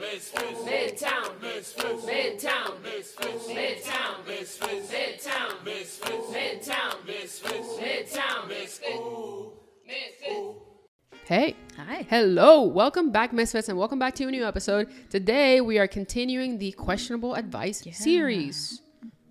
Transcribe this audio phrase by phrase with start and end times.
[0.00, 4.14] Midtown, Midtown, Midtown, Midtown, Midtown,
[7.84, 8.40] Midtown,
[11.26, 11.54] Hey.
[11.76, 12.06] Hi.
[12.08, 12.62] Hello.
[12.62, 14.88] Welcome back, Misfits, and welcome back to a new episode.
[15.10, 18.80] Today we are continuing the questionable advice series.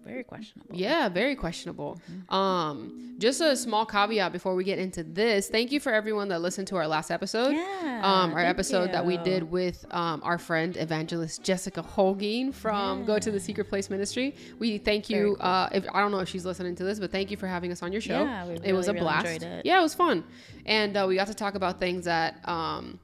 [0.09, 0.75] Very questionable.
[0.75, 2.01] Yeah, very questionable.
[2.29, 5.49] Um, just a small caveat before we get into this.
[5.49, 7.51] Thank you for everyone that listened to our last episode.
[7.51, 13.05] Yeah, Um, our episode that we did with um, our friend evangelist Jessica Holguin from
[13.05, 14.35] Go to the Secret Place Ministry.
[14.57, 15.35] We thank you.
[15.39, 15.47] Cool.
[15.47, 17.71] Uh, if I don't know if she's listening to this, but thank you for having
[17.71, 18.23] us on your show.
[18.23, 19.65] Yeah, we it was a really, really blast.
[19.65, 20.23] Yeah, it was fun,
[20.65, 22.39] and uh, we got to talk about things that.
[22.47, 22.99] Um,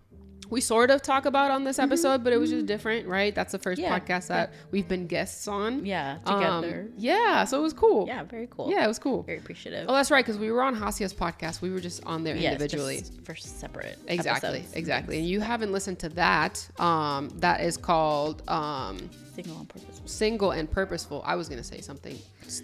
[0.50, 3.34] we sort of talk about on this episode, but it was just different, right?
[3.34, 3.92] That's the first Mm-hmm.
[3.92, 5.86] Yeah, podcast that we've been guests on.
[5.86, 6.88] Yeah, Um, together.
[6.98, 8.08] yeah, so it was cool.
[8.08, 8.70] yeah, very cool.
[8.70, 9.24] Yeah, it was cool.
[9.24, 9.86] Very appreciative.
[9.90, 11.62] Oh, that's right, because we were on Hasia's podcast.
[11.62, 13.00] We were just on there Yes, individually.
[13.00, 13.98] just for separate.
[14.08, 14.74] Exactly, episodes.
[14.76, 15.18] exactly.
[15.20, 16.68] And you haven't listened to that.
[16.80, 18.98] Um, that is called um,
[19.36, 20.02] Single on purpose.
[20.06, 21.22] Single and Purposeful.
[21.26, 22.18] I was gonna say something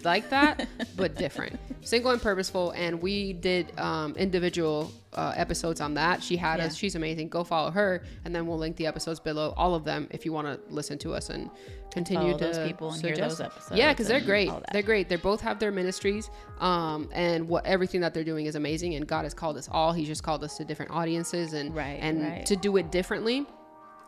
[0.04, 1.58] like that, but different.
[1.82, 6.22] Single and Purposeful, and we did um, individual uh, episodes on that.
[6.22, 6.66] She had Yeah.
[6.66, 6.76] us.
[6.76, 7.28] She's amazing.
[7.28, 10.32] Go follow her, and then we'll link the episodes below, all of them, if you
[10.32, 11.50] want to listen to us and
[11.92, 14.50] continue Follow to those people and hear those episodes Yeah, because they're great.
[14.72, 15.08] They're great.
[15.08, 18.94] They both have their ministries, um, and what everything that they're doing is amazing.
[18.94, 19.92] And God has called us all.
[19.92, 22.46] He's just called us to different audiences and Right, and right.
[22.46, 23.46] to do it differently.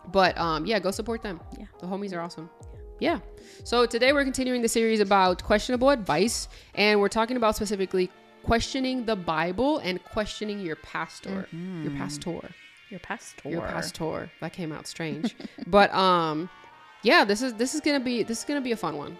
[0.09, 1.41] But um, yeah, go support them.
[1.59, 1.67] Yeah.
[1.81, 2.49] the homies are awesome.
[3.01, 3.21] Yeah.
[3.65, 8.11] So today we're continuing the series about questionable advice, and we're talking about specifically
[8.45, 12.41] questioning the Bible and questioning your pastor, your pastor,
[12.91, 13.49] Your pastor.
[13.49, 14.31] your pastor.
[14.41, 15.35] That came out strange,
[15.67, 16.49] but um,
[17.03, 19.17] yeah, this is this is gonna be this is gonna be a fun one.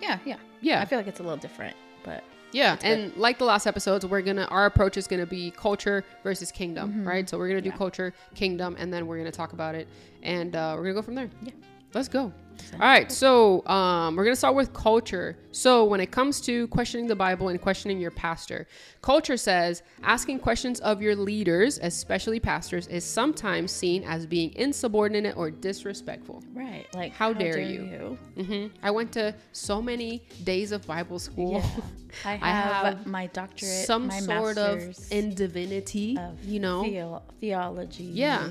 [0.00, 0.36] Yeah, yeah.
[0.60, 0.80] Yeah.
[0.80, 2.22] I feel like it's a little different, but
[2.52, 2.84] Yeah, good.
[2.84, 7.06] and like the last episodes, we're gonna our approach is gonna be culture versus kingdom,
[7.06, 7.28] right?
[7.28, 7.76] So we're gonna do Yeah.
[7.76, 9.88] culture, kingdom, and then we're gonna talk about it,
[10.22, 11.30] and uh, we're gonna go from there.
[11.42, 11.52] Yeah.
[11.94, 12.32] Let's go.
[12.74, 15.38] All right, so um, we're gonna start with culture.
[15.52, 18.66] So when it comes to questioning the Bible and questioning your pastor,
[19.00, 25.36] culture says asking questions of your leaders, especially pastors, is sometimes seen as being insubordinate
[25.36, 26.42] or disrespectful.
[26.52, 26.86] right.
[26.94, 28.18] Like How dare you.
[28.36, 31.52] hmm I went to so many days of Bible school.
[31.52, 31.70] Yeah.
[32.24, 32.50] I have, I
[32.90, 36.82] have my doctorate, some my sort of in divinity, of you know.
[36.82, 38.04] theo- theology.
[38.04, 38.48] Yeah.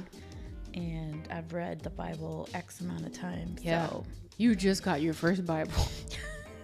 [0.78, 3.64] And I've read the Bible X amount of times.
[3.64, 3.88] Yeah.
[3.90, 4.06] So
[4.38, 5.74] You just got your first Bible.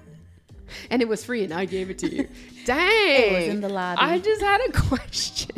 [0.91, 2.27] and it was free and I gave it to you.
[2.65, 3.49] Dang.
[3.49, 4.01] in the lobby.
[4.01, 5.49] I just had a question.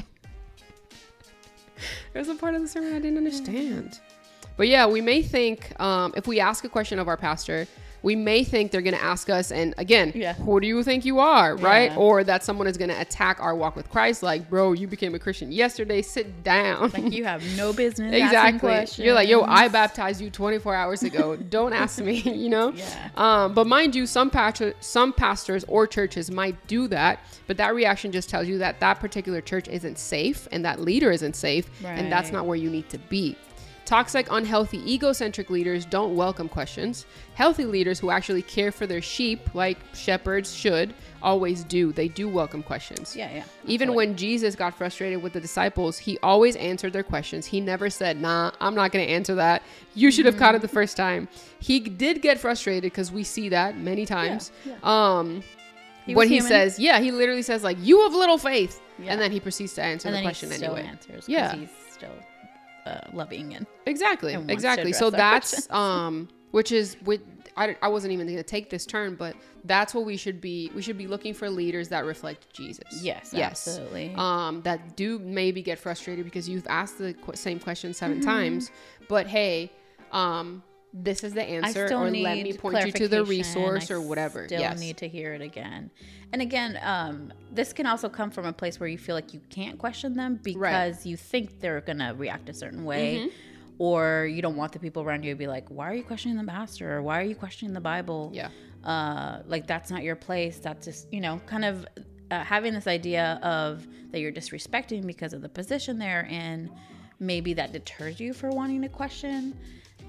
[2.14, 4.00] There's a part of the sermon I didn't understand.
[4.56, 7.68] But yeah, we may think um, if we ask a question of our pastor,
[8.06, 10.34] we may think they're going to ask us, and again, Yeah.
[10.34, 11.90] who do you think you are, right?
[11.92, 11.98] Yeah.
[11.98, 15.16] Or that someone is going to attack our walk with Christ, like, bro, you became
[15.16, 16.92] a Christian yesterday, sit down.
[16.94, 18.14] like you have no business.
[18.14, 19.04] Exactly.
[19.04, 21.36] You're like, yo, I baptized you 24 hours ago.
[21.36, 22.14] Don't ask me,
[22.44, 22.70] you know?
[22.74, 23.10] Yeah.
[23.18, 27.74] Um, but mind you, some pastor, some pastors or churches might do that, but that
[27.74, 31.70] reaction just tells you that that particular church isn't safe and that leader isn't safe,
[31.84, 33.36] and that's not where you need to be.
[33.86, 37.06] Toxic, unhealthy, egocentric leaders don't welcome questions.
[37.36, 40.92] Healthy leaders who actually care for their sheep, like shepherds should,
[41.22, 41.92] always do.
[41.92, 43.16] They do welcome questions.
[43.16, 43.44] Yeah, yeah.
[43.66, 43.96] Even Absolutely.
[43.96, 47.46] when Jesus got frustrated with the disciples, he always answered their questions.
[47.46, 49.62] He never said, "Nah, I'm not going to answer that.
[49.94, 51.28] You should have caught it the first time."
[51.60, 54.52] He did get frustrated because we see that many times.
[54.82, 55.44] Um,
[56.08, 56.50] He when he human.
[56.50, 59.12] says, "Yeah," he literally says, "Like you have little faith," Yeah.
[59.12, 60.90] and then he proceeds to answer and the question he still anyway.
[60.90, 61.26] answers.
[61.30, 61.54] Yeah.
[61.54, 61.60] Yeah.
[61.62, 62.10] He's still
[62.86, 64.94] uh, loving and Exactly, and exactly.
[64.94, 67.22] So that's um, which is with
[67.58, 70.72] I, I wasn't even going to take this turn, but that's what we should be.
[70.76, 73.02] We should be looking for leaders that reflect Jesus.
[73.02, 74.14] yes, yes, absolutely.
[74.16, 78.26] um, that do maybe get frustrated because you've asked the qu- same question 7 Mm-hmm.
[78.26, 78.72] times,
[79.08, 79.72] but hey,
[80.12, 80.64] um,
[80.98, 84.46] this is the answer, or let me point you to the resource I or whatever.
[84.48, 85.92] Still yes, need to hear it again.
[86.32, 89.42] And again, um, this can also come from a place where you feel like you
[89.50, 93.28] can't question them because you think they're gonna react a certain way, Mm-hmm.
[93.78, 96.38] or you don't want the people around you to be like, "Why are you questioning
[96.38, 96.94] the pastor?
[96.96, 98.50] Or why are you questioning the Bible?" yeah,
[98.86, 100.60] uh, like that's not your place.
[100.60, 101.86] That's just you know kind of
[102.32, 106.72] uh, having this idea of that you're disrespecting because of the position they're in.
[107.20, 109.58] Maybe that deters you for wanting to question,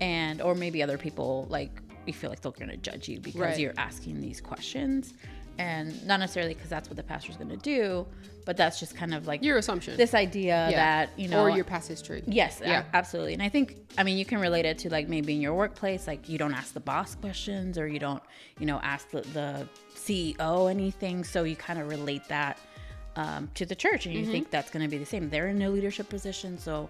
[0.00, 1.70] and or maybe other people like
[2.06, 3.58] you feel like they're going to judge you because Right.
[3.58, 5.14] you're asking these questions,
[5.58, 8.06] and not necessarily because that's what the pastor's going to do,
[8.44, 10.76] but that's just kind of like your assumption, this idea Yeah.
[10.76, 12.22] that you know or your past history.
[12.26, 12.84] Yes, a- Yeah.
[12.94, 13.32] absolutely.
[13.34, 16.06] And I think, I mean, you can relate it to like maybe in your workplace,
[16.06, 18.22] like you don't ask the boss questions or you don't,
[18.60, 19.66] you know, ask the, the
[19.96, 21.24] CEO anything.
[21.24, 22.58] So you kind of relate that
[23.16, 24.30] um, to the church and you Mm-hmm.
[24.32, 25.28] think that's going to be the same.
[25.30, 26.58] They're in a leadership position.
[26.58, 26.88] So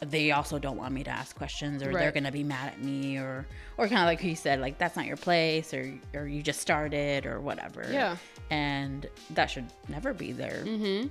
[0.00, 3.16] they also don't want me to ask questions or they're gonna be mad at me
[3.18, 3.46] or
[3.78, 6.60] or kind of like you said like that's not your place or or you just
[6.60, 7.86] started or whatever.
[7.90, 8.16] Yeah.
[8.50, 10.62] and that should never be their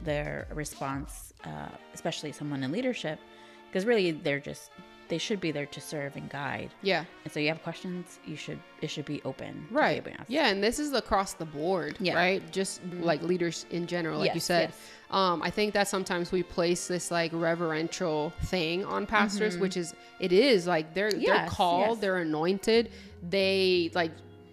[0.04, 3.20] their response uh, especially someone in leadership
[3.68, 4.72] because really they're just
[5.08, 7.06] they should be there to serve and guide Yeah.
[7.24, 10.06] and so you have questions you should it should be open to be Right.
[10.28, 12.16] Yeah, and this is across the board, Yeah.
[12.16, 12.52] right?
[12.52, 14.70] Just like leaders in general, like you said.
[14.70, 14.80] yes.
[15.12, 19.94] Um, I think that sometimes we place this like reverential thing on pastors, which is
[20.20, 21.48] it is like they're they're Mm-hmm.
[21.48, 22.00] Called, yes.
[22.02, 22.92] they're anointed,
[23.30, 24.12] they like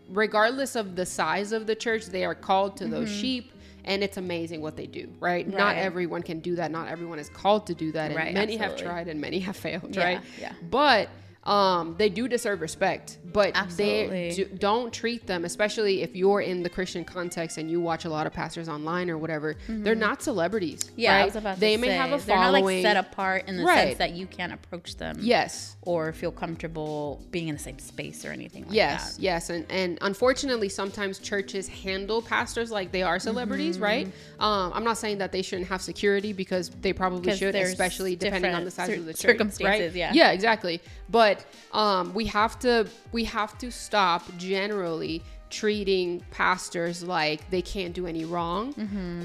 [0.08, 3.52] regardless of the size of the church, they are called to those sheep.
[3.84, 5.46] And it's amazing what they do, right?
[5.46, 5.87] Not Mm-hmm.
[5.87, 6.70] Everyone can do that.
[6.70, 8.11] Not everyone is called to do that.
[8.11, 10.20] And Right, many have tried and many have failed, Yeah, right?
[10.38, 10.52] yeah.
[10.70, 11.08] But
[11.44, 13.18] um, they do deserve respect.
[13.32, 17.80] But they do, don't treat them, especially if you're in the Christian context and you
[17.80, 19.56] watch a lot of pastors online or whatever.
[19.68, 20.84] They're not celebrities.
[20.84, 21.00] Mm-hmm.
[21.00, 21.24] yeah right?
[21.24, 22.26] was about to they may say, have a following.
[22.26, 23.88] they're not like set apart in the Right.
[23.88, 25.76] sense that you can't approach them yes.
[25.82, 29.22] or feel comfortable being in the same space or anything like Yes, that.
[29.22, 33.84] yes, and and unfortunately, sometimes churches handle pastors like they are celebrities, Mm-hmm.
[33.84, 34.06] right?
[34.38, 38.54] Um, I'm not saying that they shouldn't have security because they probably should, especially depending
[38.54, 39.96] on the size cir- of the church, circumstances, right?
[39.96, 40.12] yeah.
[40.12, 40.80] yeah, exactly.
[41.08, 41.31] But
[41.73, 48.06] um, we have to we have to stop generally treating pastors like they can't do
[48.06, 48.75] any wrong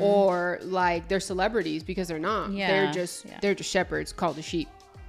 [0.01, 2.47] or like they're celebrities because they're not.
[2.49, 2.57] Mm-hmm.
[2.57, 3.37] Yeah, They're just yeah.
[3.41, 4.67] they're just shepherds called the sheep.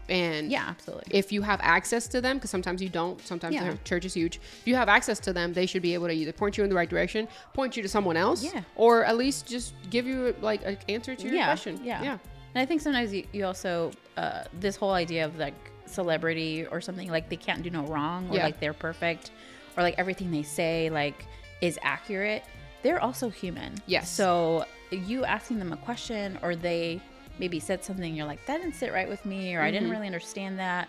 [0.09, 1.19] And Yeah, absolutely.
[1.19, 3.65] if you have access to them, because sometimes you don't, sometimes Yeah.
[3.65, 4.37] their church is huge.
[4.61, 6.71] If you have access to them, they should be able to either point you in
[6.71, 8.63] the right direction, point you to someone else, Yeah.
[8.77, 11.79] or at least just give you like an answer to your yeah, question.
[11.85, 12.03] Yeah.
[12.03, 12.13] yeah,
[12.55, 15.53] And I think sometimes you, you also uh, this whole idea of like
[15.89, 18.45] celebrity or something like they can't do no wrong or Yeah.
[18.45, 19.31] like they're perfect
[19.77, 21.27] or like everything they say like
[21.61, 22.43] is accurate.
[22.83, 23.75] They're also human.
[23.87, 24.09] Yes.
[24.11, 27.01] So you asking them a question or they
[27.39, 29.73] maybe said something you're like that didn't sit right with me or I Mm-hmm.
[29.75, 30.89] didn't really understand that.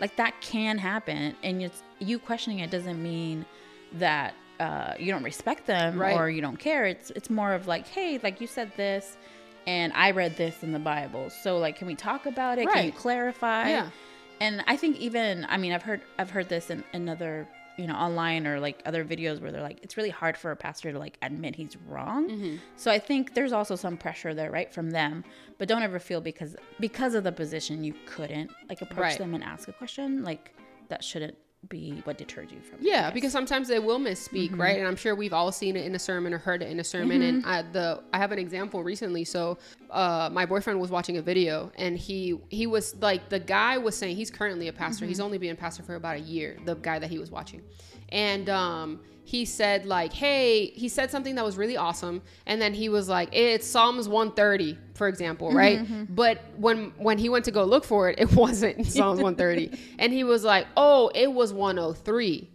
[0.00, 3.44] Like that can happen and it's you questioning it doesn't mean
[3.94, 6.16] that uh, you don't respect them Right.
[6.16, 6.86] or you don't care.
[6.86, 9.18] It's it's more of like, hey, like you said this,
[9.66, 11.28] and I read this in the Bible.
[11.28, 12.66] So like, can we talk about it?
[12.70, 13.68] Can you clarify?
[13.68, 13.90] Yeah.
[14.40, 17.48] And I think even I mean I've heard I've heard this in another
[17.78, 20.56] you know online or like other videos where they're like it's really hard for a
[20.56, 22.28] pastor to like admit he's wrong.
[22.28, 22.56] Mm-hmm.
[22.76, 25.24] So I think there's also some pressure there right from them,
[25.58, 29.18] but don't ever feel because because of the position you couldn't like approach Right.
[29.18, 30.52] them and ask a question like
[30.88, 31.36] that shouldn't
[31.68, 34.60] be what deterred you from Yeah, because sometimes they will misspeak, Mm-hmm.
[34.60, 34.78] right?
[34.78, 36.84] And I'm sure we've all seen it in a sermon or heard it in a
[36.84, 37.22] sermon.
[37.22, 39.24] And I, the I have an example recently.
[39.24, 39.58] So,
[39.90, 43.96] uh, my boyfriend was watching a video, and he he was like the guy was
[43.96, 45.04] saying he's currently a pastor.
[45.04, 45.08] Mm-hmm.
[45.08, 46.56] He's only been a pastor for about a year.
[46.64, 47.62] The guy that he was watching,
[48.10, 52.74] and um, he said like, hey, he said something that was really awesome, and then
[52.74, 56.06] he was like, it's Psalms 130, for example, Mm-hmm, right?
[56.14, 60.12] But when when he went to go look for it, it wasn't Psalms 130, and
[60.12, 62.50] he was like, oh, it was 103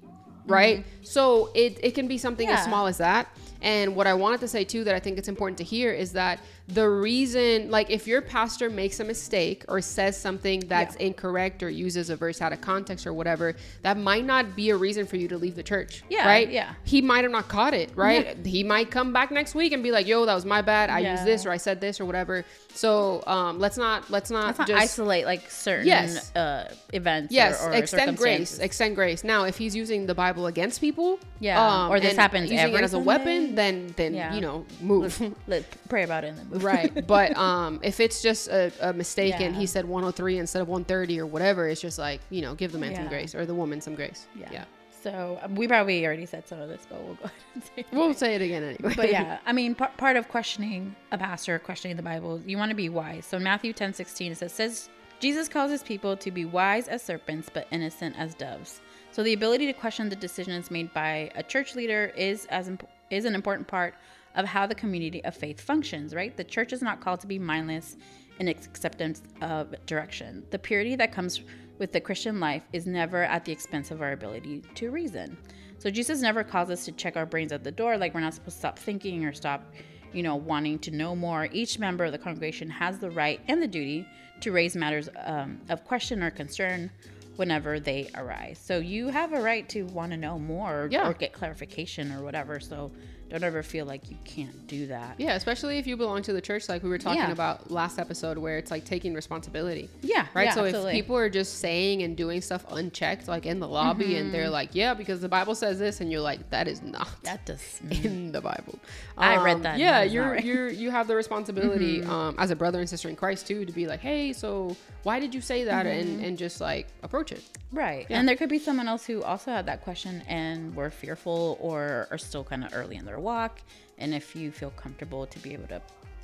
[0.47, 0.85] right?
[1.03, 3.27] So it, it can be something as small as that.
[3.61, 6.13] And what I wanted to say too that I think it's important to hear is
[6.13, 11.63] that the reason, like, if your pastor makes a mistake or says something that's incorrect
[11.63, 15.05] or uses a verse out of context or whatever, that might not be a reason
[15.05, 16.03] for you to leave the church.
[16.09, 16.49] Yeah, Right?
[16.49, 16.73] yeah.
[16.85, 18.37] He might have not caught it, right?
[18.45, 20.89] He might come back next week and be like, yo, that was my bad.
[20.89, 22.45] I used this or I said this or whatever.
[22.73, 24.81] So um, let's not, let's not Let's not just.
[24.81, 26.33] isolate like certain Yes.
[26.35, 27.33] uh, events.
[27.33, 28.59] Yes, or, or extend grace.
[28.59, 29.23] Extend grace.
[29.25, 32.91] Now, if he's using the Bible against people, Yeah, or this happens using it as
[32.93, 33.05] a Sunday.
[33.07, 34.33] weapon, then then Yeah.
[34.33, 35.19] you know move.
[35.47, 36.60] Let's pray about it and then move.
[36.61, 40.67] Right, but um, if it's just a, a mistake and he said 103 instead of
[40.67, 43.55] 130 or whatever, it's just like you know give the man some grace or the
[43.55, 44.27] woman some grace.
[44.35, 44.49] Yeah.
[44.51, 44.65] yeah.
[45.01, 47.71] So um, we probably already said some of this, but we'll go ahead and say.
[47.77, 47.85] it.
[47.91, 48.93] We'll say it again anyway.
[48.95, 52.69] But yeah, I mean, par- part of questioning a pastor, questioning the Bible, you want
[52.69, 53.25] to be wise.
[53.25, 54.89] So in Matthew 10 16, it says, says,
[55.19, 58.81] Jesus calls his people to be wise as serpents, but innocent as doves.
[59.11, 62.87] So the ability to question the decisions made by a church leader is as imp-
[63.09, 63.93] is an important part
[64.35, 66.35] of how the community of faith functions, right?
[66.35, 67.97] The church is not called to be mindless
[68.39, 70.43] in its acceptance of direction.
[70.51, 71.41] The purity that comes
[71.77, 75.37] with the Christian life is never at the expense of our ability to reason.
[75.79, 78.33] So Jesus never calls us to check our brains at the door, like we're not
[78.33, 79.73] supposed to stop thinking or stop,
[80.13, 81.49] you know, wanting to know more.
[81.51, 84.05] Each member of the congregation has the right and the duty
[84.41, 86.91] to raise matters um, of question or concern
[87.35, 88.59] whenever they arise.
[88.63, 91.07] So you have a right to want to know more Yeah.
[91.09, 92.59] or get clarification or whatever.
[92.59, 92.91] So
[93.31, 95.15] don't ever feel like you can't do that.
[95.17, 97.31] Yeah, especially if you belong to the church, like we were talking Yeah.
[97.31, 99.89] about last episode, where it's like taking responsibility.
[100.01, 100.45] Yeah, Right.
[100.47, 100.91] yeah, so absolutely.
[100.91, 104.31] if people are just saying and doing stuff unchecked, like in the lobby, and Mm-hmm.
[104.33, 107.45] they're like, "Yeah, because the Bible says this," and you're like, "That is not." that
[107.45, 108.77] does in the Bible.
[109.17, 110.43] I read Um, that, Yeah, and you're right.
[110.45, 113.71] you're you have the responsibility um, as a brother and sister in Christ too to
[113.71, 117.43] be like, hey, so why did you say that, and and just like approach it.
[117.71, 118.05] Right.
[118.09, 118.19] Yeah.
[118.19, 122.07] And there could be someone else who also had that question and were fearful or
[122.11, 123.61] are still kind of early in their walk.
[123.97, 125.81] And if you feel comfortable to be able to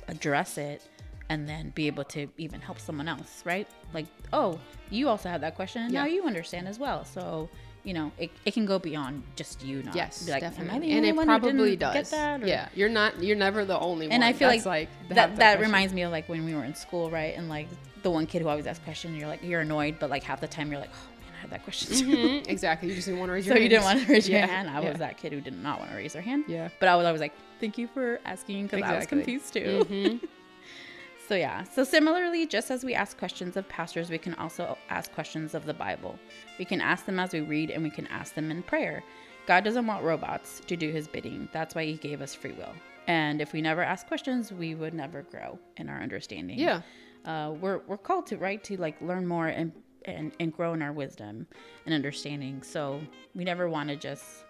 [0.08, 0.82] address it
[1.30, 3.68] and then be able to even help someone else, right?
[3.92, 4.58] Like, oh,
[4.90, 7.04] you also have that question and now you understand as well.
[7.04, 7.48] So,
[7.84, 11.06] you know, it, it can go beyond just you not Yes, be like, definitely, and
[11.06, 12.12] it probably does.
[12.12, 13.22] Or- Yeah, you're not.
[13.22, 14.12] You're never the only one.
[14.12, 16.64] and I feel That's like, that, that that, reminds me of like when we were
[16.64, 17.36] in school, right?
[17.36, 17.68] And like
[18.02, 20.48] the one kid who always asks questions, you're like you're annoyed, but like half the
[20.48, 22.06] time you're like, oh had that question too.
[22.16, 22.88] Mhm, exactly.
[22.88, 23.54] You just didn't want to raise your.
[23.54, 23.60] Hand.
[23.60, 24.68] So you didn't want to raise your Yeah, hand.
[24.70, 24.90] I yeah.
[24.90, 26.44] was that kid who did not want to raise their hand.
[26.48, 26.68] Yeah.
[26.80, 29.86] But I was always like, thank you for asking because I was confused too.
[29.88, 30.20] Mhm.
[31.28, 31.64] So yeah.
[31.64, 35.66] So similarly, just as we ask questions of pastors, we can also ask questions of
[35.66, 36.18] the Bible.
[36.58, 39.04] We can ask them as we read and we can ask them in prayer.
[39.46, 41.46] God doesn't want robots to do his bidding.
[41.52, 42.72] That's why he gave us free will.
[43.08, 46.58] And if we never ask questions, we would never grow in our understanding.
[46.58, 46.80] Yeah.
[47.26, 49.72] Uh, we're we're called to right to like learn more and
[50.04, 51.46] and, and grow in our wisdom
[51.86, 52.62] and understanding.
[52.62, 53.00] So
[53.34, 54.44] we never want to just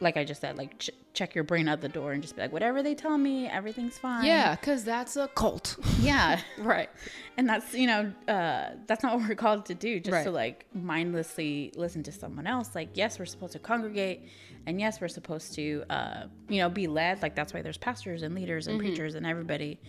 [0.00, 2.42] like I just said, like ch- check your brain out the door and just be
[2.42, 4.22] like, whatever they tell me, everything's fine.
[4.26, 5.76] Yeah, because that's a cult.
[6.00, 6.40] Yeah.
[6.58, 6.90] right.
[7.38, 10.24] and that's you know uh that's not what we're called to do just Right.
[10.24, 14.28] to like mindlessly listen to someone else like yes we're supposed to congregate
[14.66, 18.22] and yes we're supposed to uh you know be led like that's why there's pastors
[18.22, 19.80] and leaders and preachers and everybody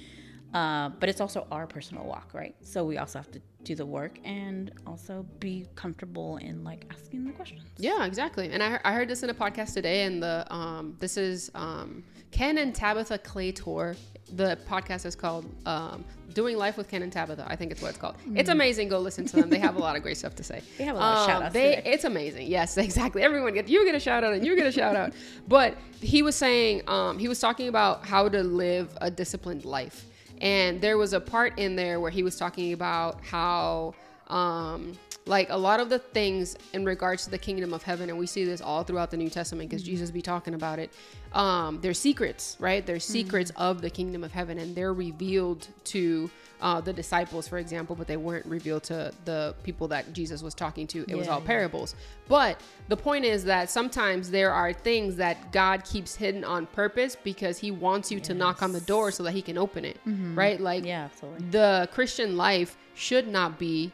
[0.53, 3.85] uh but it's also our personal walk right so we also have to do the
[3.85, 8.49] work and also be comfortable in like asking the questions Yeah, exactly.
[8.51, 11.49] And I, heard- I heard this in a podcast today, and the um, this is
[11.55, 13.95] um, Ken and Tabitha Claytor.
[14.33, 17.87] The podcast is called um, "Doing Life with Ken and Tabitha." I think it's what
[17.91, 18.15] it's called.
[18.35, 18.89] It's amazing.
[18.89, 19.49] Go listen to them.
[19.49, 20.61] They have a lot of great stuff to say.
[20.77, 22.47] They have a lot of Um, shout-outs They, it's amazing.
[22.47, 23.21] Yes, exactly.
[23.21, 25.13] Everyone gets you get a shout out and you get a shout out.
[25.47, 30.05] But he was saying um, he was talking about how to live a disciplined life,
[30.41, 33.93] and there was a part in there where he was talking about how
[34.27, 34.93] um
[35.25, 38.25] like a lot of the things in regards to the kingdom of heaven and we
[38.25, 40.91] see this all throughout the new testament because jesus be talking about it
[41.33, 42.85] um they're secrets right?
[42.85, 46.29] They're secrets of the kingdom of heaven and they're revealed to
[46.63, 50.53] uh, the disciples for example but they weren't revealed to the people that jesus was
[50.55, 50.99] talking to.
[51.07, 51.45] It was Yeah, all yeah.
[51.53, 51.93] parables.
[52.27, 52.53] But
[52.87, 57.57] the point is that sometimes there are things that god keeps hidden on purpose because
[57.59, 59.97] he wants you to knock on the door so that he can open it
[60.33, 60.59] right?
[60.59, 61.47] Like yeah absolutely.
[61.49, 63.91] the Christian life should not be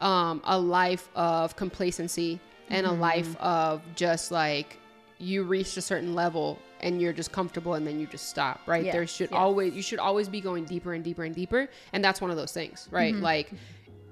[0.00, 2.96] um, a life of complacency and Mm-hmm.
[2.96, 4.78] a life of just like
[5.18, 8.84] you reached a certain level and you're just comfortable and then you just stop, right?
[8.92, 9.38] there should yes.
[9.38, 12.36] always you should always be going deeper and deeper and deeper, and that's one of
[12.36, 13.14] those things, right?
[13.14, 13.22] Mm-hmm.
[13.22, 13.52] Like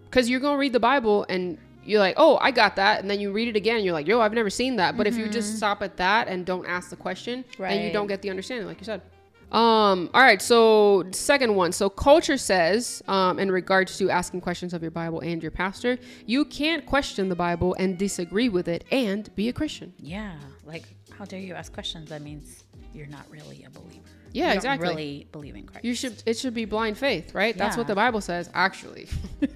[0.05, 3.21] because you're gonna read the Bible and you're like, oh, I got that, and then
[3.21, 4.97] you read it again, and you're like, yo, I've never seen that.
[4.97, 7.93] But if you just stop at that and don't ask the question, then you Mm-hmm.
[7.95, 9.03] Don't get the understanding, like you said.
[9.50, 11.73] Um, all right, so second one.
[11.73, 15.99] So culture says, um, in regards to asking questions of your Bible and your pastor,
[16.27, 19.93] you can't question the Bible and disagree with it and be a Christian.
[19.99, 20.37] yeah
[20.71, 20.85] like
[21.21, 24.00] how dare you ask questions that means you're not really a believer
[24.33, 24.89] Yeah, You don't exactly.
[24.89, 27.55] really believe in christ You should it should be blind faith, right?
[27.57, 28.49] That's what the Bible says.
[28.55, 29.07] Actually,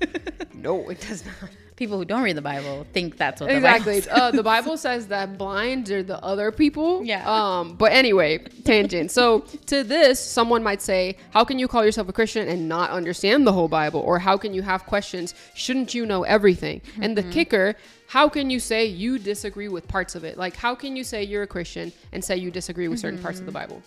[0.55, 1.51] no, it does not.
[1.77, 4.01] People who don't read the Bible think that's what the exactly.
[4.03, 7.03] Bible uh, the Bible says that blind are the other people.
[7.05, 7.25] Yeah.
[7.27, 7.75] Um.
[7.77, 9.11] But anyway, tangent.
[9.11, 12.91] So to this, someone might say, "How can you call yourself a Christian and not
[12.91, 15.35] understand the whole Bible?" Or "How can you have questions?
[15.55, 17.31] Shouldn't you know everything?" And the Mm-hmm.
[17.33, 17.75] kicker.
[18.07, 20.37] How can you say you disagree with parts of it?
[20.39, 23.41] Like, how can you say you're a Christian and say you disagree with certain parts
[23.41, 23.73] of the Mm-hmm.
[23.73, 23.83] Bible?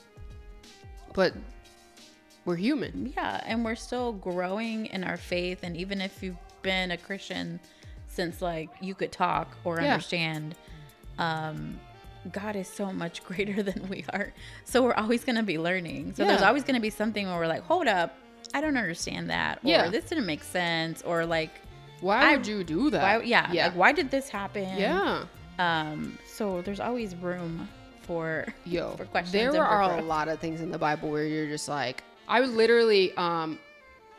[1.14, 1.34] But
[2.44, 3.14] we're human.
[3.16, 5.60] yeah, and we're still growing in our faith.
[5.64, 7.60] And even if you've been a Christian
[8.18, 9.94] since like you could talk or Yeah.
[9.94, 10.56] understand,
[11.20, 11.80] um,
[12.32, 14.34] God is so much greater than we are.
[14.66, 16.14] So we're always going to be learning.
[16.16, 18.10] So there's always going to be something where we're like, hold up,
[18.54, 19.60] I don't understand that.
[19.64, 19.90] Or Yeah.
[19.90, 21.02] this didn't make sense.
[21.04, 21.52] Or like,
[22.02, 23.02] Why I- would you do that?
[23.02, 23.66] why, yeah, Yeah.
[23.68, 24.78] like why did this happen?
[24.78, 25.26] yeah.
[25.60, 27.68] Um, so there's always room
[28.02, 29.54] for Yo, for questions.
[29.54, 32.50] there are a lot of things in the Bible where you're just like, I would
[32.64, 33.58] literally, um,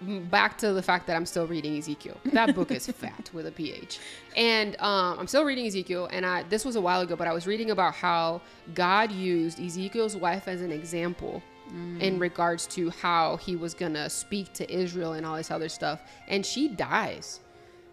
[0.00, 2.16] back to the fact that I'm still reading Ezekiel.
[2.26, 3.98] That book is fat with a ph,
[4.36, 6.08] and um, I'm still reading Ezekiel.
[6.12, 8.40] And I this was a while ago, but I was reading about how
[8.74, 11.42] God used Ezekiel's wife as an example.
[11.72, 12.00] Mm.
[12.00, 16.00] In regards to how he was gonna speak to Israel and all this other stuff,
[16.26, 17.40] and she dies,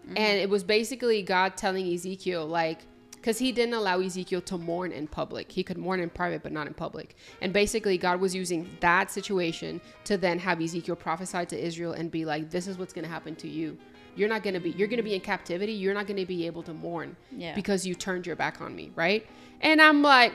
[0.08, 0.18] Mm.
[0.18, 2.78] and it was basically God telling Ezekiel like,
[3.26, 5.50] because he didn't allow Ezekiel to mourn in public.
[5.50, 7.16] He could mourn in private, but not in public.
[7.42, 12.08] And basically, God was using that situation to then have Ezekiel prophesy to Israel and
[12.08, 13.76] be like, "This is what's going to happen to you.
[14.14, 14.70] You're not going to be.
[14.70, 15.72] You're going to be in captivity.
[15.72, 17.52] You're not going to be able to mourn Yeah.
[17.56, 19.26] because you turned your back on me, right?"
[19.60, 20.32] And I'm like,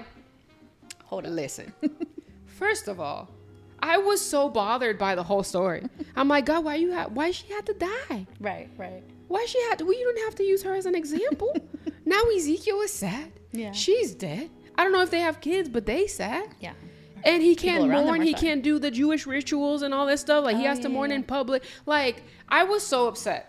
[1.05, 1.33] Hold on.
[1.33, 1.71] Listen,
[2.45, 3.29] first of all,
[3.79, 5.85] I was so bothered by the whole story.
[6.17, 8.27] I'm like, God, why you ha- why she had to die?
[8.41, 9.01] Right, right.
[9.29, 9.85] Why she had to?
[9.85, 11.55] We don't have to use her as an example.
[12.11, 13.31] Now Ezekiel is sad.
[13.51, 13.71] Yeah.
[13.71, 14.49] she's dead.
[14.77, 16.47] I don't know if they have kids, but they sad.
[16.59, 16.73] Yeah.
[17.23, 18.21] And he can't mourn.
[18.21, 18.41] He sad.
[18.41, 20.43] can't do the Jewish rituals and all this stuff.
[20.43, 21.17] Like he Oh, has to mourn yeah.
[21.17, 21.63] in public.
[21.85, 23.47] Like I was so upset.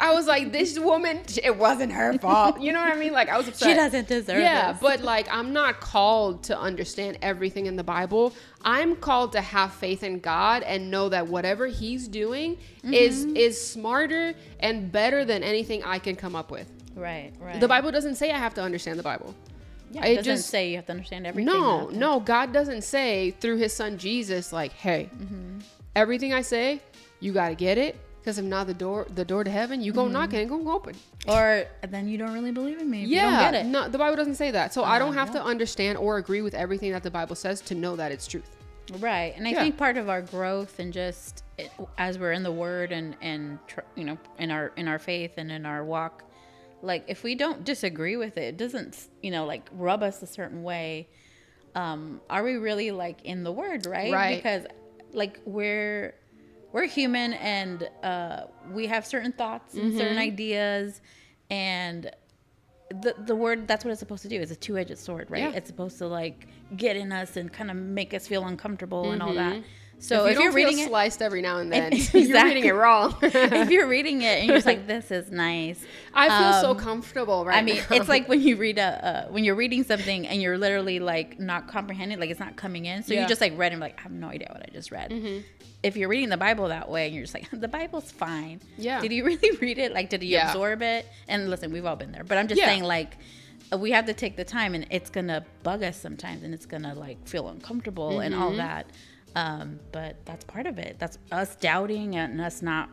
[0.00, 1.20] I was like, this woman.
[1.44, 2.60] It wasn't her fault.
[2.60, 3.12] You know what I mean?
[3.12, 3.68] Like I was upset.
[3.68, 4.80] She doesn't deserve Yeah, this.
[4.82, 8.32] but like I'm not called to understand everything in the Bible.
[8.64, 13.36] I'm called to have faith in God and know that whatever He's doing is Mm-hmm.
[13.36, 16.68] is smarter and better than anything I can come up with.
[16.94, 17.60] Right, right.
[17.60, 19.34] The Bible doesn't say I have to understand the Bible.
[19.90, 21.52] yeah, it it doesn't just- say you have to understand everything.
[21.52, 25.10] No, no, God doesn't say through his son Jesus, like, hey,
[25.96, 26.80] everything I say,
[27.20, 27.96] you gotta get it.
[28.20, 30.70] Because if not the door the door to heaven, you go knock it and go
[30.72, 30.94] open.
[31.26, 33.04] Or then you don't really believe in me.
[33.04, 33.24] Yeah.
[33.24, 33.66] You don't get it.
[33.68, 34.72] No, the Bible doesn't say that.
[34.72, 35.40] So I don't Uh, have yeah.
[35.40, 38.56] to understand or agree with everything that the Bible says to know that it's truth.
[39.00, 39.34] Right.
[39.36, 39.62] And I Yeah.
[39.62, 43.58] think part of our growth and just it, as we're in the word and and
[43.66, 46.22] tr- you know in our in our faith and in our walk
[46.82, 50.26] like if we don't disagree with it it doesn't you know like rub us a
[50.26, 51.08] certain way
[51.74, 54.36] um are we really like in the word right Right.
[54.36, 54.66] because
[55.12, 56.14] like we're
[56.72, 60.32] we're human and uh we have certain thoughts and certain Mm-hmm.
[60.32, 61.00] ideas
[61.50, 62.10] and
[63.02, 64.38] the the word that's what it's supposed to do.
[64.40, 65.40] is a two edged sword, right?
[65.44, 65.52] Yeah.
[65.58, 66.46] It's supposed to like
[66.76, 69.62] get in us and kind of make us feel uncomfortable and all that.
[70.04, 72.22] So if, if, you you're feel reading it, sliced every now and then, Exactly.
[72.28, 73.14] you're reading it wrong.
[73.22, 75.84] if you're reading it and you're just like, this is nice.
[76.12, 77.96] I feel so Um, comfortable right I mean, now.
[77.96, 81.38] it's like when you read a uh, when you're reading something and you're literally like
[81.38, 83.04] not comprehending, like it's not coming in.
[83.04, 83.22] So Yeah.
[83.22, 85.12] you just like read and like, I have no idea what I just read.
[85.84, 88.60] If you're reading the Bible that way and you're just like, the Bible's fine.
[88.78, 89.00] Yeah.
[89.00, 89.92] Did you really read it?
[89.92, 90.48] Like, did you Yeah.
[90.48, 91.06] absorb it?
[91.28, 92.66] And listen, we've all been there, but I'm just Yeah.
[92.66, 93.16] saying like.
[93.72, 96.66] uh, We have to take the time, and it's gonna bug us sometimes, and it's
[96.66, 98.42] gonna like feel uncomfortable and Mm-hmm.
[98.42, 98.86] all that.
[99.34, 100.96] Um, but that's part of it.
[100.98, 102.90] That's us doubting and us not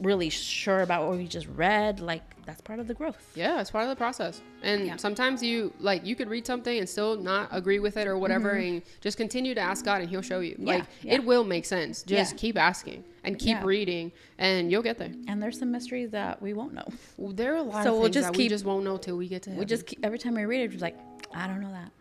[0.00, 2.00] really sure about what we just read.
[2.00, 3.30] Like that's part of the growth.
[3.36, 4.42] Yeah, it's part of the process.
[4.62, 4.96] And Yeah.
[4.96, 8.50] sometimes you like you could read something and still not agree with it or whatever
[8.50, 10.56] and just continue to ask God and he'll show you.
[10.58, 11.06] like Mm-hmm.
[11.08, 11.14] yeah.
[11.14, 12.02] it will make sense.
[12.02, 12.38] Just Yeah.
[12.38, 13.64] keep asking and keep Yeah.
[13.64, 15.12] reading and you'll get there.
[15.28, 16.88] And there's some mysteries that we won't know.
[17.16, 18.96] Well, there are a lot So of we'll just that we keep- just won't know
[18.96, 19.60] till we get to heaven.
[19.60, 20.98] We just keep, every time we read it, we're just like,
[21.32, 21.92] I don't know that,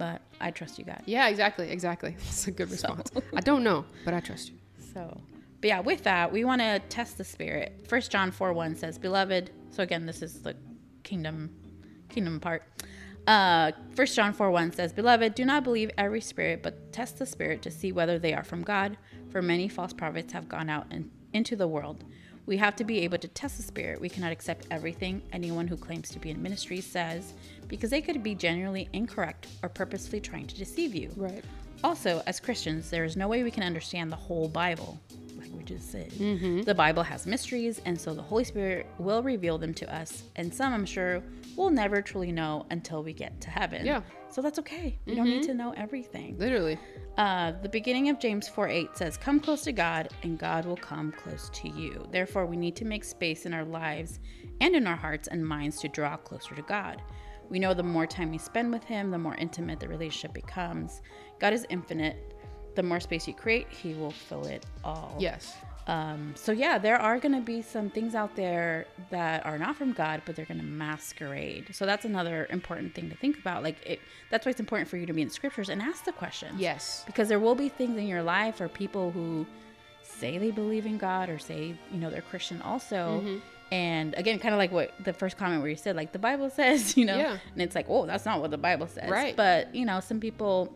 [0.00, 1.02] but I trust you guys.
[1.04, 2.16] Yeah, exactly, exactly.
[2.24, 3.12] That's a good response.
[3.36, 4.54] I don't know, but I trust you.
[4.94, 5.20] So,
[5.60, 7.84] but yeah, with that, we want to test the spirit.
[7.86, 10.56] First John 4 1 says, Beloved, so again, this is the
[11.02, 11.50] kingdom
[12.08, 12.62] kingdom part.
[13.26, 17.26] Uh, First John 4 1 says, Beloved, do not believe every spirit, but test the
[17.26, 18.96] spirit to see whether they are from God,
[19.30, 22.04] for many false prophets have gone out in, into the world.
[22.46, 24.00] We have to be able to test the spirit.
[24.00, 27.34] We cannot accept everything anyone who claims to be in ministry says,
[27.68, 31.10] because they could be genuinely incorrect or purposefully trying to deceive you.
[31.16, 31.44] Right.
[31.82, 35.00] Also, as Christians, there is no way we can understand the whole Bible,
[35.50, 36.10] like we just said.
[36.64, 40.24] The Bible has mysteries, and so the Holy Spirit will reveal them to us.
[40.36, 41.22] And some, I'm sure,
[41.56, 43.84] we'll never truly know until we get to heaven.
[43.84, 44.02] Yeah.
[44.30, 44.98] So that's okay.
[45.06, 46.38] We don't need to know everything.
[46.38, 46.78] Literally.
[47.16, 50.76] Uh, the beginning of James 4 8 says, Come close to God, and God will
[50.76, 52.06] come close to you.
[52.10, 54.20] Therefore, we need to make space in our lives
[54.60, 57.02] and in our hearts and minds to draw closer to God.
[57.48, 61.02] We know the more time we spend with Him, the more intimate the relationship becomes.
[61.40, 62.29] God is infinite.
[62.74, 65.16] The more space you create, He will fill it all.
[65.18, 65.54] Yes.
[65.86, 69.74] Um, so yeah, there are going to be some things out there that are not
[69.76, 71.74] from God, but they're going to masquerade.
[71.74, 73.62] So that's another important thing to think about.
[73.64, 76.04] Like it, that's why it's important for you to be in the scriptures and ask
[76.04, 76.60] the questions.
[76.60, 77.02] Yes.
[77.06, 79.46] because there will be things in your life or people who
[80.02, 83.20] say they believe in God or say you know they're Christian also.
[83.24, 83.38] Mm-hmm.
[83.72, 86.50] And again, kind of like what the first comment where you said, like the Bible
[86.60, 87.38] says, you know, Yeah.
[87.52, 89.34] and it's like, oh, that's not what the Bible says, Right.
[89.36, 90.74] But you know, some people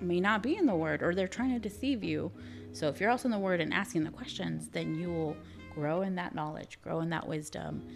[0.00, 2.30] may not be in the word or they're trying to deceive you.
[2.72, 5.36] So if you're also in the word and asking the questions, then you will
[5.74, 7.86] grow in that knowledge, grow in that wisdom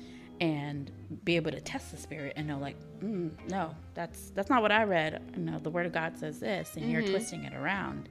[0.40, 0.90] and
[1.24, 4.72] be able to test the spirit and know like, mm, no, that's that's not what
[4.72, 5.36] I read.
[5.36, 8.08] No, the word of God says this and you're twisting it around.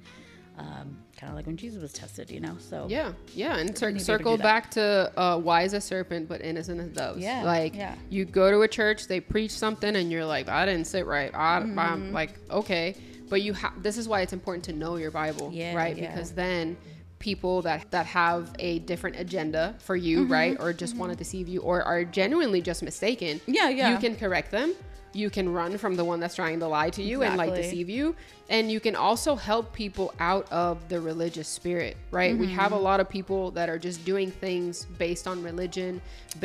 [0.57, 2.55] Um, kind of like when Jesus was tested, you know.
[2.59, 5.73] So Yeah, yeah, and cir- need to be able to circle back to uh, wise
[5.73, 7.19] as serpent, but innocent as doves.
[7.23, 7.95] Yeah, like yeah.
[8.09, 11.31] you go to a church, they preach something, and you're like, I didn't sit right.
[11.33, 11.79] I, Mm-hmm.
[11.79, 12.95] I'm like, okay,
[13.31, 13.73] but you have.
[13.81, 15.97] This is why it's important to know your Bible, Yeah, right?
[15.97, 16.11] yeah.
[16.13, 16.77] Because then
[17.19, 21.17] people that that have a different agenda for you, Mm-hmm, right, or just want to
[21.17, 23.89] deceive you, or are genuinely just mistaken, Yeah, yeah.
[23.91, 24.73] you can correct them.
[25.13, 27.89] you can run from the one that's trying to lie to you and like deceive
[27.97, 28.15] you
[28.55, 32.75] and you can also help people out of the religious spirit right we have a
[32.75, 32.89] Mm-hmm.
[32.89, 34.73] lot of people that are just doing things
[35.05, 35.91] based on religion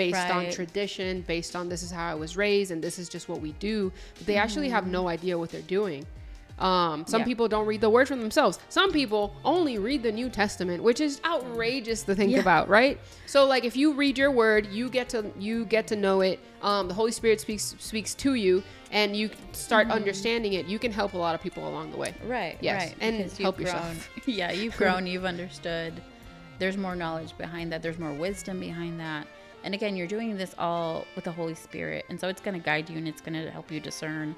[0.03, 3.29] based on tradition based on this is how i was raised and this is just
[3.31, 3.77] what we do
[4.19, 6.03] but they actually have no idea what they're doing
[6.59, 7.21] um, some.
[7.21, 7.27] Yeah.
[7.27, 8.59] people don't read the word for themselves.
[8.69, 12.41] Some people only read the New Testament, which is outrageous to think Yeah.
[12.41, 12.99] about, right?
[13.27, 16.41] So, like, if you read your word, you get to you get to know it.
[16.63, 20.67] Um, the Holy Spirit speaks speaks to you, and you start understanding it.
[20.67, 22.15] You can help a lot of people along the way.
[22.25, 22.57] Right.
[22.61, 22.97] Yes, Right.
[23.01, 24.09] and because help grown, yourself.
[24.27, 25.07] Yeah, you've grown.
[25.07, 25.93] You've understood.
[26.59, 27.83] There's more knowledge behind that.
[27.83, 29.27] There's more wisdom behind that.
[29.63, 32.65] And again, you're doing this all with the Holy Spirit, and so it's going to
[32.65, 34.35] guide you and it's going to help you discern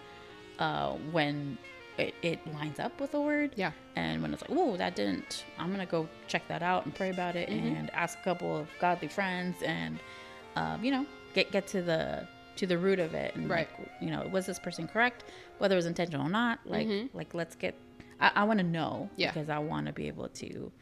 [0.59, 1.57] uh, when
[1.99, 3.53] it, it lines up with the word.
[3.57, 3.73] Yeah.
[3.97, 7.11] And when it's like, oh, that didn't, I'm gonna go check that out and pray
[7.11, 7.67] about it Mm-hmm.
[7.77, 9.99] and ask a couple of godly friends and,
[10.57, 13.69] um, you know, get get to the to the root of it and Right.
[13.79, 15.25] like, you know, was this person correct?
[15.59, 17.75] Whether it was intentional or not, like like let's get.
[18.21, 19.21] I, I want to know Mm-hmm.
[19.21, 19.33] Yeah.
[19.33, 20.73] because I want to be able to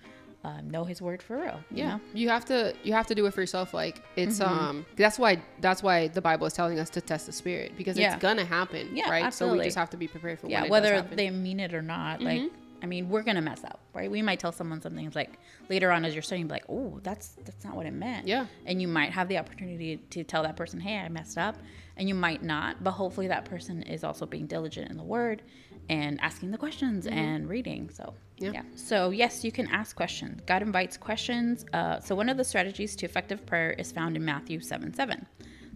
[0.47, 1.61] um, know His word for real.
[1.71, 2.01] You Yeah, know?
[2.15, 3.75] you have to you have to do it for yourself.
[3.75, 4.59] Like it's Mm-hmm.
[4.69, 7.99] um that's why that's why the Bible is telling us to test the spirit because
[7.99, 8.15] Yeah.
[8.15, 9.23] it's gonna happen, Yeah, right?
[9.23, 9.59] So absolutely.
[9.59, 11.83] we just have to be prepared for yeah, when it whether they mean it or
[11.83, 12.63] not, like Mm-hmm.
[12.83, 14.11] I mean, we're gonna mess up, right?
[14.11, 15.39] We might tell someone something it's like
[15.71, 18.27] later on as you're studying, be like, oh, that's that's not what it meant.
[18.29, 18.47] Yeah.
[18.67, 21.57] and you might have the opportunity to tell that person, hey, I messed up,
[21.97, 25.41] and you might not, but hopefully that person is also being diligent in the word
[25.89, 27.89] and asking the questions and reading.
[27.91, 28.26] So Mm-hmm.
[28.39, 28.51] Yeah.
[28.53, 28.63] yeah.
[28.75, 30.41] So yes, you can ask questions.
[30.47, 31.65] God invites questions.
[31.73, 35.27] Uh, so one of the strategies to effective prayer is found in Matthew seven seven.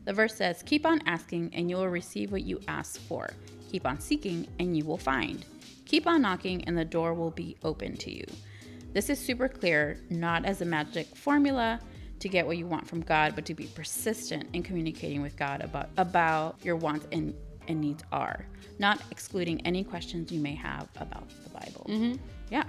[0.05, 3.31] The verse says, Keep on asking, and you will receive what you ask for.
[3.71, 5.45] Keep on seeking, and you will find.
[5.85, 8.25] Keep on knocking, and the door will be open to you.
[8.93, 11.81] This is super clear, not as a magic formula
[12.19, 15.63] to get what you want from God, but to be persistent in communicating with God
[15.63, 17.35] about, about your wants and,
[17.69, 18.47] and needs are,
[18.79, 21.85] not excluding any questions you may have about the Bible.
[22.51, 22.65] Yeah,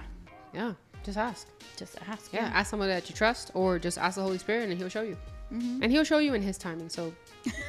[0.54, 0.72] yeah,
[1.04, 1.48] just ask.
[1.76, 2.32] just ask.
[2.32, 5.02] Yeah, ask someone that you trust, or just ask the Holy Spirit, and He'll show
[5.02, 5.16] you.
[5.52, 5.82] Mm-hmm.
[5.82, 6.88] And He'll show you in His timing.
[6.88, 7.12] So,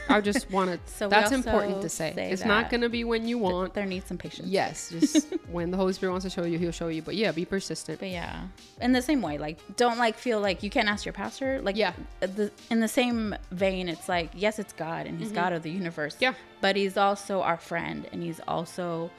[0.08, 0.80] I just want to.
[0.94, 2.14] So that's important to say.
[2.16, 3.74] say it's not gonna be when you want.
[3.74, 4.48] There needs some patience.
[4.48, 7.02] Yes, just when the Holy Spirit wants to show you, He'll show you.
[7.02, 8.00] But yeah, be persistent.
[8.00, 8.44] But yeah,
[8.80, 11.62] in the same way, like don't like feel like you can't ask your pastor.
[11.62, 11.92] Like Yeah.
[12.22, 15.72] the, in the same vein, it's like yes, it's God and He's God of the
[15.72, 16.16] universe.
[16.22, 16.36] Yeah.
[16.62, 19.12] but He's also our friend and He's also,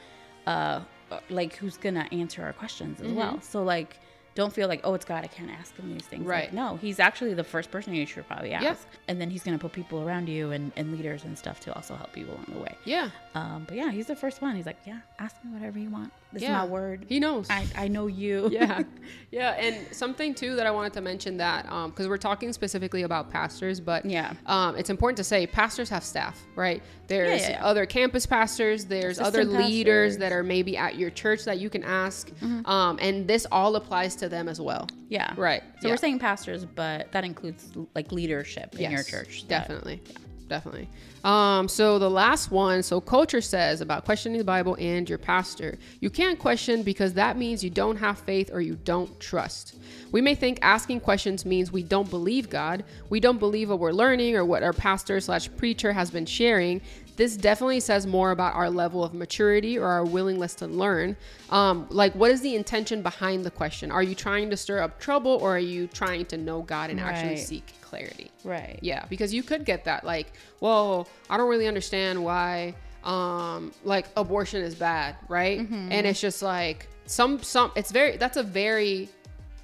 [0.46, 0.80] uh,
[1.10, 3.16] Uh, like who's gonna answer our questions as mm-hmm.
[3.16, 3.40] well.
[3.40, 3.98] So like.
[4.34, 5.22] Don't feel like, oh, it's God.
[5.22, 6.22] I can't ask him these things.
[6.26, 6.52] Like, Right.
[6.52, 8.64] no, he's actually the first person you should probably ask.
[8.64, 8.74] Yeah.
[9.08, 11.74] And then he's going to put people around you and, and leaders and stuff to
[11.74, 12.74] also help you along the way.
[12.84, 14.56] Yeah, Um, but yeah, he's the first one.
[14.56, 16.12] He's like, yeah, ask me whatever you want.
[16.32, 16.62] This yeah.
[16.64, 17.06] is my word.
[17.08, 17.48] He knows.
[17.48, 18.48] I, I know you.
[18.52, 18.82] yeah
[19.30, 23.02] yeah and something too that i wanted to mention that um because we're talking specifically
[23.02, 24.32] about pastors but Yeah.
[24.46, 27.64] um it's important to say pastors have staff right there's yeah, yeah.
[27.64, 30.18] other campus pastors there's other leaders pastors.
[30.18, 32.66] that are maybe at your church that you can ask Mm-hmm.
[32.66, 34.88] um and this all applies to them as well.
[35.08, 35.32] Yeah.
[35.36, 35.92] Right, So yeah.
[35.94, 39.42] we're saying pastors, but that includes like leadership in your church.
[39.48, 40.02] that- definitely.
[40.48, 40.88] definitely.
[41.24, 45.78] Um so the last one so culture says about questioning the bible and your pastor.
[46.00, 49.76] You can't question because that means you don't have faith or you don't trust.
[50.12, 52.84] We may think asking questions means we don't believe god.
[53.08, 56.82] We don't believe what we're learning or what our pastor slash preacher has been sharing
[57.16, 61.16] this definitely says more about our level of maturity or our willingness to learn.
[61.50, 63.90] Um, like, what is the intention behind the question?
[63.90, 67.00] Are you trying to stir up trouble or are you trying to know God and
[67.00, 68.30] actually seek clarity?
[68.42, 68.78] Right.
[68.82, 72.74] Yeah, because you could get that like, well, I don't really understand why
[73.04, 75.60] um like abortion is bad, right?
[75.60, 75.92] Mm-hmm.
[75.92, 79.08] And it's just like some some it's very that's a very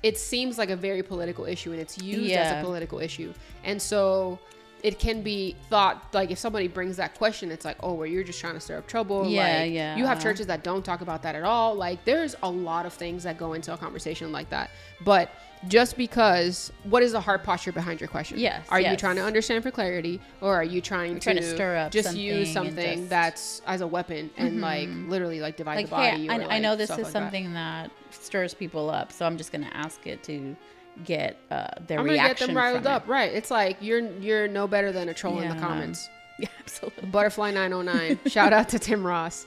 [0.03, 3.33] it seems like a very political issue and it's used as a political issue.
[3.65, 4.39] And so
[4.83, 8.25] it can be thought like if somebody brings that question, it's like, oh, well, you're
[8.25, 9.27] just trying to stir up trouble.
[9.27, 9.97] Yeah, like, yeah.
[9.97, 10.23] You have uh-huh.
[10.29, 11.75] churches that don't talk about that at all.
[11.75, 14.71] Like, there's a lot of things that go into a conversation like that.
[15.05, 15.31] But
[15.69, 18.39] just because, what is the heart posture behind your question?
[18.39, 21.43] Yes, Are you trying to understand for clarity, or are you trying, to, trying to
[21.43, 24.61] stir up just use something just- that's as a weapon and mm-hmm.
[24.63, 26.27] like literally like divide Like, the body?
[26.27, 27.13] hey, or, I, I know this is like that?
[27.13, 27.91] something that.
[28.11, 30.57] stirs people up, so I'm just gonna ask it to
[31.05, 33.33] get uh, their I'm gonna get them riled up, right?
[33.33, 36.09] It's like you're you're no better than a troll in the comments.
[36.39, 37.11] Yeah, absolutely.
[37.11, 38.21] Butterfly 909.
[38.31, 39.45] Shout out to Tim Ross.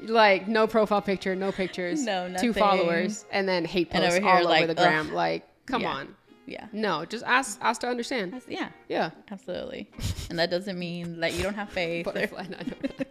[0.00, 2.52] Like no profile picture, no pictures, No, nothing.
[2.52, 5.06] two followers, and then hate posts over here, all like, over the gram.
[5.06, 5.12] ugh.
[5.14, 5.88] Like, come Yeah.
[5.94, 6.14] on,
[6.44, 6.66] Yeah.
[6.70, 8.38] no, just ask ask to understand.
[8.46, 8.68] Yeah.
[8.90, 9.88] Yeah, Absolutely.
[10.28, 12.04] and that doesn't mean that you don't have faith.
[12.04, 13.06] Butterfly 909.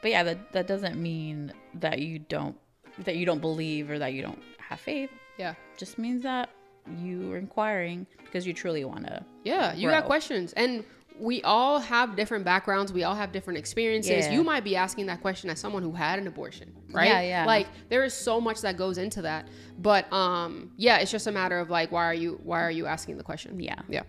[0.00, 2.56] but yeah, that that doesn't mean that you don't
[2.98, 5.10] that you don't believe or that you don't have faith.
[5.38, 6.50] yeah, Just means that
[6.98, 9.24] you are inquiring because you truly want to.
[9.44, 9.74] yeah.
[9.74, 10.84] You got questions, and
[11.18, 12.92] we all have different backgrounds.
[12.92, 14.26] We all have different experiences.
[14.26, 14.32] Yeah.
[14.32, 17.08] You might be asking that question as someone who had an abortion, right?
[17.08, 17.44] Yeah, yeah.
[17.44, 19.48] Like there is so much that goes into that.
[19.78, 22.86] But um, yeah, it's just a matter of like, why are you why are you
[22.86, 23.60] asking the question?
[23.60, 23.80] Yeah.
[23.88, 24.02] Yeah.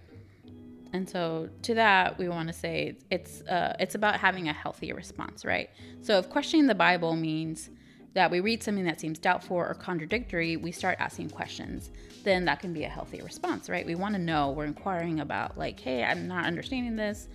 [0.93, 4.91] And so to that, we want to say it's uh, it's about having a healthy
[4.93, 5.69] response, right?
[6.01, 7.69] So if questioning the Bible means
[8.13, 11.91] that we read something that seems doubtful or contradictory, we start asking questions.
[12.23, 13.85] Then that can be a healthy response, right?
[13.85, 14.51] We want to know.
[14.51, 17.27] We're inquiring about like, hey, I'm not understanding this.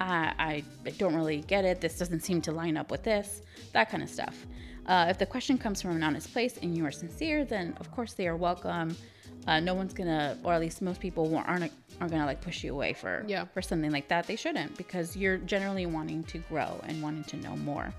[0.00, 1.80] I, I don't really get it.
[1.80, 3.42] This doesn't seem to line up with this.
[3.72, 4.46] That kind of stuff.
[4.86, 7.90] Uh, if the question comes from an honest place and you are sincere, then of
[7.90, 8.96] course they are welcome.
[9.46, 12.72] Uh, no one's gonna, or at least most people aren't aren't gonna like push you
[12.72, 13.44] away for Yeah.
[13.52, 14.26] for something like that.
[14.26, 17.92] They shouldn't because you're generally wanting to grow and wanting to know more.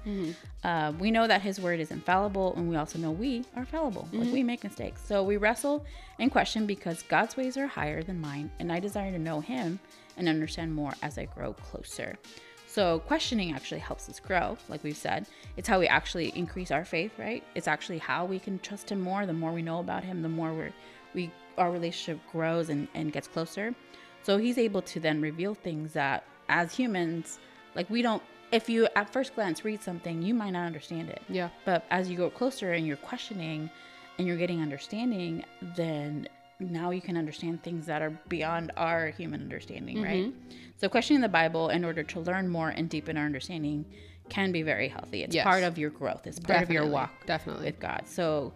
[0.63, 4.07] Uh, we know that His word is infallible, and we also know we are fallible.
[4.11, 5.85] Like we make mistakes, so we wrestle
[6.19, 9.79] and question because God's ways are higher than mine, and I desire to know Him
[10.17, 12.15] and understand more as I grow closer.
[12.67, 15.27] So questioning actually helps us grow, like we've said.
[15.55, 17.41] It's how we actually increase our faith, right?
[17.53, 19.25] It's actually how we can trust him more.
[19.25, 20.73] The more we know about him, the more we're,
[21.15, 23.73] we our relationship grows and, and gets closer.
[24.23, 27.39] So he's able to then reveal things that as humans,
[27.75, 31.21] like we don't if you at first glance read something, you might not understand it.
[31.27, 31.49] Yeah.
[31.65, 33.69] But as you go closer and you're questioning
[34.17, 35.43] and you're getting understanding,
[35.75, 36.27] then
[36.59, 40.27] now you can understand things that are beyond our human understanding, right?
[40.27, 40.49] Mm-hmm.
[40.77, 43.85] So questioning the Bible in order to learn more and deepen our understanding
[44.29, 45.23] can be very healthy.
[45.23, 45.43] It's Yes.
[45.43, 46.25] part of your growth.
[46.25, 47.65] It's part of your walk Definitely.
[47.65, 48.03] with God.
[48.05, 48.53] So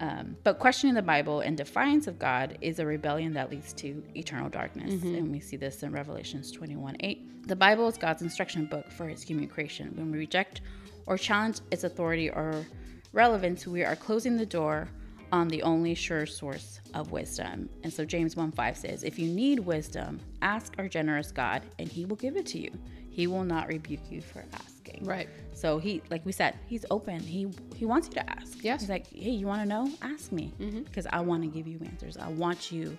[0.00, 4.02] um, but questioning the Bible in defiance of God is a rebellion that leads to
[4.16, 4.90] eternal darkness.
[5.18, 7.46] And we see this in Revelations 21 8.
[7.48, 9.92] The Bible is God's instruction book for his human creation.
[9.94, 10.62] When we reject
[11.06, 12.64] or challenge its authority or
[13.12, 14.88] relevance, we are closing the door
[15.32, 17.68] on the only sure source of wisdom.
[17.84, 21.88] And so James 1 5 says, If you need wisdom, ask our generous God, and
[21.88, 22.70] he will give it to you.
[23.10, 24.79] He will not rebuke you for asking.
[25.00, 25.28] Right.
[25.52, 27.20] So he, like we said, he's open.
[27.20, 28.62] He he wants you to ask.
[28.62, 28.80] Yes.
[28.80, 29.90] He's like, hey, you want to know?
[30.02, 30.82] Ask me mm-hmm.
[30.82, 32.16] because I want to give you answers.
[32.16, 32.96] I want you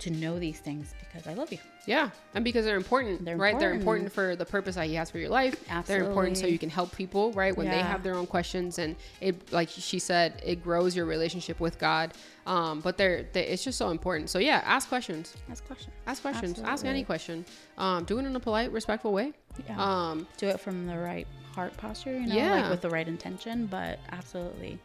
[0.00, 1.58] to know these things because I love you.
[1.86, 3.58] Yeah, and because they're important, They're right?
[3.58, 4.06] They're important.
[4.08, 5.54] important for the purpose that He has for your life.
[5.70, 5.84] Absolutely.
[6.02, 7.56] They're important so you can help people, right?
[7.56, 11.60] When they have their own questions, and it, like she said, it grows your relationship
[11.60, 12.12] with God.
[12.46, 14.28] Um, but they're, they it's just so important.
[14.30, 15.34] So yeah, ask questions.
[15.50, 15.92] Ask questions.
[16.06, 16.60] Ask questions.
[16.60, 17.44] Ask any question.
[17.78, 19.32] Um, do it in a polite, respectful way.
[19.66, 19.82] Yeah.
[19.82, 22.60] Um, Do it from the right heart posture, you know, Yeah.
[22.60, 23.66] like with the right intention.
[23.66, 24.78] But absolutely,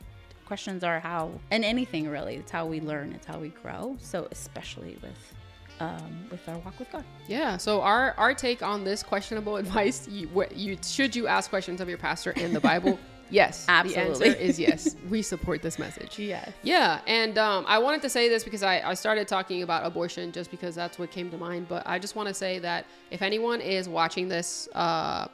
[0.45, 3.13] questions are how, and anything really, it's how we learn.
[3.13, 3.97] It's how we grow.
[3.99, 5.33] So especially with,
[5.79, 7.03] um, with our walk with God.
[7.27, 7.57] yeah.
[7.57, 11.81] So our our take on this questionable advice: you, what you should you ask questions
[11.81, 12.99] of your pastor in the Bible?
[13.29, 13.65] yes.
[13.67, 14.19] Absolutely.
[14.19, 14.95] The answer is yes.
[15.09, 16.19] We support this message.
[16.19, 16.51] Yes.
[16.63, 20.31] Yeah, and um, I wanted to say this because I, I started talking about abortion
[20.31, 21.67] just because that's what came to mind.
[21.67, 25.27] But I just want to say that if anyone is watching this, uh,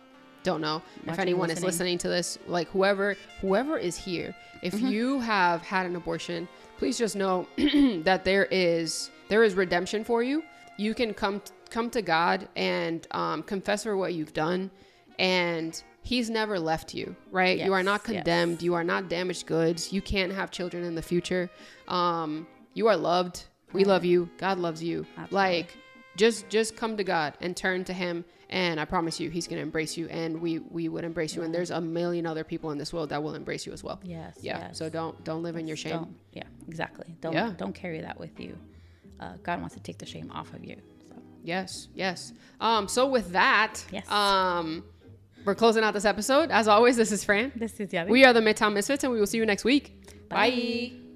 [0.44, 1.68] don't know if Watching, anyone is listening.
[1.68, 4.88] listening to this, like whoever whoever is here, if Mm-hmm.
[4.88, 6.48] you have had an abortion,
[6.78, 7.48] please just know
[8.04, 10.44] that there is there is redemption for you.
[10.78, 14.72] You can come come to God and um, confess for what you've done,
[15.20, 17.16] and He's never left you.
[17.32, 17.60] Right?
[17.60, 18.06] you are Yes, not yes.
[18.16, 18.62] condemned.
[18.64, 19.92] You are not damaged goods.
[19.94, 21.50] You can't have children in the future.
[21.88, 23.44] Um, you are loved.
[23.74, 24.30] We love you.
[24.38, 25.06] God loves you.
[25.18, 25.36] Absolutely.
[25.36, 25.78] Like
[26.20, 29.58] just just come to God and turn to him and I promise you he's going
[29.58, 32.72] to embrace you and we we would embrace you and there's a million other people
[32.72, 34.00] in this world that will embrace you as well.
[34.04, 34.38] Yes.
[34.42, 34.60] Yeah.
[34.60, 34.78] yes.
[34.78, 35.94] So don't don't live in your shame.
[35.94, 37.16] Don't, yeah, exactly.
[37.22, 37.54] Don't Yeah.
[37.58, 38.58] don't carry that with you.
[39.20, 40.76] Uh, God wants to take the shame off of you.
[41.08, 41.88] So Yes.
[41.96, 42.34] Yes.
[42.60, 44.10] Um so with that, Yes.
[44.12, 44.84] um
[45.46, 46.52] we're closing out this episode.
[46.52, 47.54] As always, this is Fran.
[47.56, 48.06] this is yeah.
[48.06, 49.96] We are the Midtown Misfits and we will see you next week.
[50.28, 50.50] Bye.
[50.52, 51.09] Bye.